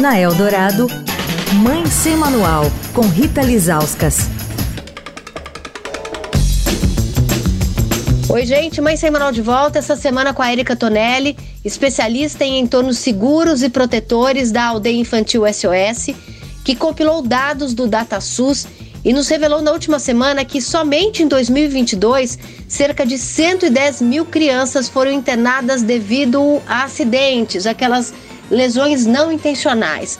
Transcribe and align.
Na 0.00 0.16
Eldorado, 0.16 0.86
Mãe 1.54 1.84
Sem 1.86 2.16
Manual, 2.16 2.70
com 2.94 3.00
Rita 3.00 3.42
Lizauskas. 3.42 4.28
Oi, 8.28 8.46
gente, 8.46 8.80
Mãe 8.80 8.96
Sem 8.96 9.10
Manual 9.10 9.32
de 9.32 9.42
volta 9.42 9.80
essa 9.80 9.96
semana 9.96 10.32
com 10.32 10.40
a 10.40 10.52
Erika 10.52 10.76
Tonelli, 10.76 11.36
especialista 11.64 12.44
em 12.44 12.60
entornos 12.60 12.98
seguros 12.98 13.60
e 13.64 13.68
protetores 13.68 14.52
da 14.52 14.66
Aldeia 14.66 15.00
Infantil 15.00 15.42
SOS, 15.52 16.14
que 16.64 16.76
compilou 16.76 17.20
dados 17.20 17.74
do 17.74 17.88
DataSUS 17.88 18.68
e 19.08 19.12
nos 19.14 19.26
revelou 19.26 19.62
na 19.62 19.72
última 19.72 19.98
semana 19.98 20.44
que 20.44 20.60
somente 20.60 21.22
em 21.22 21.28
2022 21.28 22.38
cerca 22.68 23.06
de 23.06 23.16
110 23.16 24.02
mil 24.02 24.26
crianças 24.26 24.86
foram 24.86 25.10
internadas 25.10 25.82
devido 25.82 26.60
a 26.66 26.84
acidentes, 26.84 27.66
aquelas 27.66 28.12
lesões 28.50 29.06
não 29.06 29.32
intencionais. 29.32 30.18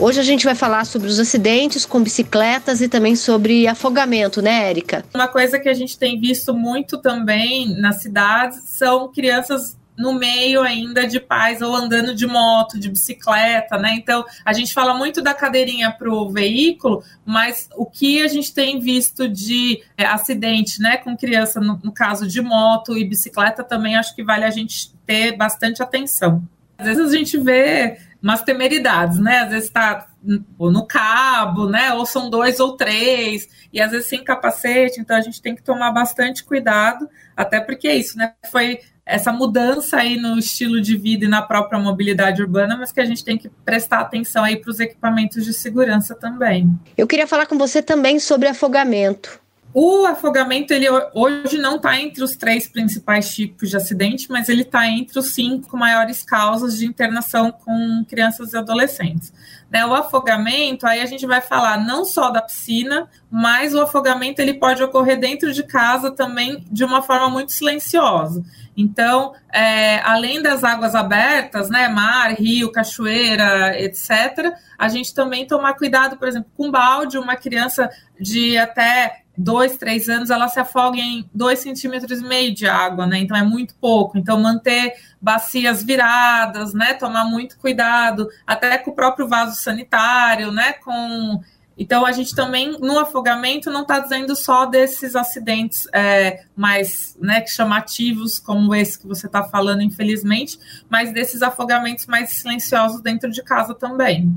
Hoje 0.00 0.18
a 0.18 0.22
gente 0.22 0.46
vai 0.46 0.54
falar 0.54 0.86
sobre 0.86 1.08
os 1.08 1.20
acidentes 1.20 1.84
com 1.84 2.02
bicicletas 2.02 2.80
e 2.80 2.88
também 2.88 3.14
sobre 3.14 3.66
afogamento, 3.66 4.40
né, 4.40 4.70
Érica? 4.70 5.04
Uma 5.14 5.28
coisa 5.28 5.58
que 5.58 5.68
a 5.68 5.74
gente 5.74 5.98
tem 5.98 6.18
visto 6.18 6.54
muito 6.54 6.96
também 6.96 7.78
nas 7.78 8.00
cidades 8.00 8.60
são 8.64 9.12
crianças 9.12 9.76
no 9.98 10.14
meio 10.14 10.62
ainda 10.62 11.06
de 11.06 11.18
pais 11.18 11.60
ou 11.60 11.74
andando 11.74 12.14
de 12.14 12.26
moto, 12.26 12.78
de 12.78 12.88
bicicleta, 12.88 13.76
né? 13.76 13.94
Então, 13.94 14.24
a 14.44 14.52
gente 14.52 14.72
fala 14.72 14.94
muito 14.94 15.20
da 15.20 15.34
cadeirinha 15.34 15.90
para 15.90 16.08
o 16.08 16.30
veículo, 16.30 17.02
mas 17.26 17.68
o 17.76 17.84
que 17.84 18.22
a 18.22 18.28
gente 18.28 18.54
tem 18.54 18.78
visto 18.78 19.28
de 19.28 19.82
é, 19.96 20.06
acidente, 20.06 20.80
né, 20.80 20.96
com 20.98 21.16
criança, 21.16 21.60
no, 21.60 21.80
no 21.82 21.92
caso 21.92 22.28
de 22.28 22.40
moto 22.40 22.96
e 22.96 23.04
bicicleta, 23.04 23.64
também 23.64 23.96
acho 23.96 24.14
que 24.14 24.22
vale 24.22 24.44
a 24.44 24.50
gente 24.50 24.94
ter 25.04 25.36
bastante 25.36 25.82
atenção. 25.82 26.42
Às 26.78 26.86
vezes 26.86 27.12
a 27.12 27.16
gente 27.16 27.36
vê 27.36 27.98
umas 28.22 28.42
temeridades, 28.42 29.18
né? 29.18 29.40
Às 29.40 29.50
vezes 29.50 29.64
está 29.64 30.06
no 30.22 30.86
cabo, 30.86 31.68
né? 31.68 31.92
Ou 31.94 32.06
são 32.06 32.30
dois 32.30 32.60
ou 32.60 32.76
três, 32.76 33.48
e 33.72 33.80
às 33.80 33.90
vezes 33.90 34.08
sem 34.08 34.22
capacete, 34.22 35.00
então 35.00 35.16
a 35.16 35.20
gente 35.20 35.42
tem 35.42 35.54
que 35.54 35.62
tomar 35.62 35.90
bastante 35.90 36.44
cuidado, 36.44 37.08
até 37.36 37.60
porque 37.60 37.88
é 37.88 37.96
isso, 37.96 38.16
né? 38.16 38.34
Foi 38.50 38.80
essa 39.08 39.32
mudança 39.32 39.96
aí 39.96 40.16
no 40.20 40.38
estilo 40.38 40.80
de 40.80 40.96
vida 40.96 41.24
e 41.24 41.28
na 41.28 41.40
própria 41.40 41.80
mobilidade 41.80 42.42
urbana, 42.42 42.76
mas 42.76 42.92
que 42.92 43.00
a 43.00 43.04
gente 43.06 43.24
tem 43.24 43.38
que 43.38 43.48
prestar 43.64 44.00
atenção 44.00 44.44
aí 44.44 44.56
para 44.56 44.70
os 44.70 44.78
equipamentos 44.78 45.44
de 45.44 45.54
segurança 45.54 46.14
também. 46.14 46.70
Eu 46.96 47.06
queria 47.06 47.26
falar 47.26 47.46
com 47.46 47.56
você 47.56 47.82
também 47.82 48.20
sobre 48.20 48.48
afogamento. 48.48 49.40
O 49.72 50.06
afogamento, 50.06 50.72
ele 50.72 50.86
hoje 51.12 51.58
não 51.58 51.76
está 51.76 52.00
entre 52.00 52.24
os 52.24 52.34
três 52.36 52.66
principais 52.66 53.34
tipos 53.34 53.68
de 53.68 53.76
acidente, 53.76 54.26
mas 54.30 54.48
ele 54.48 54.62
está 54.62 54.86
entre 54.88 55.18
os 55.18 55.34
cinco 55.34 55.76
maiores 55.76 56.22
causas 56.22 56.78
de 56.78 56.86
internação 56.86 57.52
com 57.52 58.04
crianças 58.08 58.52
e 58.52 58.56
adolescentes. 58.56 59.32
Né, 59.70 59.84
o 59.84 59.94
afogamento, 59.94 60.86
aí 60.86 61.00
a 61.00 61.06
gente 61.06 61.26
vai 61.26 61.42
falar 61.42 61.84
não 61.84 62.02
só 62.02 62.30
da 62.30 62.40
piscina, 62.40 63.06
mas 63.30 63.74
o 63.74 63.82
afogamento 63.82 64.40
ele 64.40 64.54
pode 64.54 64.82
ocorrer 64.82 65.20
dentro 65.20 65.52
de 65.52 65.62
casa 65.62 66.10
também 66.10 66.64
de 66.70 66.82
uma 66.84 67.02
forma 67.02 67.28
muito 67.28 67.52
silenciosa. 67.52 68.42
Então, 68.74 69.34
é, 69.52 69.98
além 70.00 70.40
das 70.40 70.64
águas 70.64 70.94
abertas, 70.94 71.68
né, 71.68 71.86
mar, 71.88 72.32
rio, 72.32 72.72
cachoeira, 72.72 73.78
etc., 73.78 74.54
a 74.78 74.88
gente 74.88 75.12
também 75.12 75.46
tomar 75.46 75.74
cuidado, 75.74 76.16
por 76.16 76.28
exemplo, 76.28 76.50
com 76.56 76.70
balde, 76.70 77.18
uma 77.18 77.36
criança 77.36 77.90
de 78.18 78.56
até 78.56 79.24
dois, 79.38 79.76
três 79.76 80.08
anos, 80.08 80.30
ela 80.30 80.48
se 80.48 80.58
afoga 80.58 80.98
em 80.98 81.24
dois 81.32 81.60
centímetros 81.60 82.20
e 82.20 82.24
meio 82.24 82.52
de 82.52 82.66
água, 82.66 83.06
né? 83.06 83.18
Então 83.18 83.36
é 83.36 83.44
muito 83.44 83.74
pouco. 83.76 84.18
Então 84.18 84.40
manter 84.40 84.94
bacias 85.20 85.82
viradas, 85.82 86.74
né? 86.74 86.94
Tomar 86.94 87.24
muito 87.24 87.56
cuidado, 87.58 88.28
até 88.44 88.76
com 88.76 88.90
o 88.90 88.94
próprio 88.94 89.28
vaso 89.28 89.54
sanitário, 89.62 90.50
né? 90.50 90.72
Com 90.72 91.40
então 91.78 92.04
a 92.04 92.10
gente 92.10 92.34
também 92.34 92.76
no 92.80 92.98
afogamento 92.98 93.70
não 93.70 93.82
está 93.82 94.00
dizendo 94.00 94.34
só 94.34 94.66
desses 94.66 95.14
acidentes 95.14 95.86
é, 95.94 96.44
mais 96.56 97.16
né, 97.20 97.46
chamativos 97.46 98.40
como 98.40 98.74
esse 98.74 98.98
que 98.98 99.06
você 99.06 99.26
está 99.26 99.44
falando, 99.44 99.80
infelizmente, 99.80 100.58
mas 100.90 101.12
desses 101.12 101.40
afogamentos 101.40 102.06
mais 102.06 102.30
silenciosos 102.30 103.00
dentro 103.00 103.30
de 103.30 103.44
casa 103.44 103.74
também. 103.74 104.36